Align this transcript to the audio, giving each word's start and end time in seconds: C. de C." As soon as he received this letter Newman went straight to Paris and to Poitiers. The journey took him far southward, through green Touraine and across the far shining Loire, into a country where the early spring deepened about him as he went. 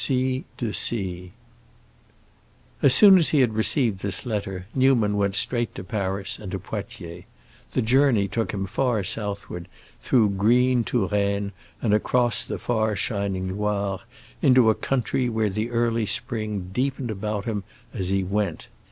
C. 0.03 0.45
de 0.57 0.73
C." 0.73 1.31
As 2.81 2.91
soon 2.91 3.19
as 3.19 3.29
he 3.29 3.45
received 3.45 3.99
this 3.99 4.25
letter 4.25 4.65
Newman 4.73 5.15
went 5.15 5.35
straight 5.35 5.75
to 5.75 5.83
Paris 5.83 6.39
and 6.39 6.51
to 6.51 6.57
Poitiers. 6.57 7.25
The 7.73 7.83
journey 7.83 8.27
took 8.27 8.51
him 8.51 8.65
far 8.65 9.03
southward, 9.03 9.67
through 9.99 10.29
green 10.29 10.83
Touraine 10.83 11.51
and 11.83 11.93
across 11.93 12.43
the 12.43 12.57
far 12.57 12.95
shining 12.95 13.55
Loire, 13.59 13.99
into 14.41 14.71
a 14.71 14.73
country 14.73 15.29
where 15.29 15.51
the 15.51 15.69
early 15.69 16.07
spring 16.07 16.71
deepened 16.73 17.11
about 17.11 17.45
him 17.45 17.63
as 17.93 18.09
he 18.09 18.23
went. 18.23 18.69